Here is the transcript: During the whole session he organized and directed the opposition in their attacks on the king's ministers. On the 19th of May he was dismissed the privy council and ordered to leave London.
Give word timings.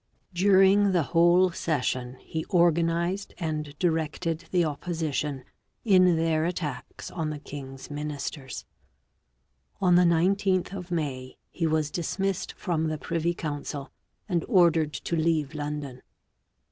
During 0.33 0.93
the 0.93 1.03
whole 1.13 1.51
session 1.51 2.15
he 2.21 2.43
organized 2.45 3.35
and 3.37 3.77
directed 3.77 4.45
the 4.49 4.65
opposition 4.65 5.43
in 5.85 6.15
their 6.15 6.43
attacks 6.43 7.11
on 7.11 7.29
the 7.29 7.37
king's 7.37 7.91
ministers. 7.91 8.65
On 9.79 9.93
the 9.93 10.01
19th 10.01 10.73
of 10.73 10.89
May 10.89 11.37
he 11.51 11.67
was 11.67 11.91
dismissed 11.91 12.55
the 12.65 12.97
privy 12.99 13.35
council 13.35 13.91
and 14.27 14.43
ordered 14.47 14.93
to 14.93 15.15
leave 15.15 15.53
London. 15.53 16.01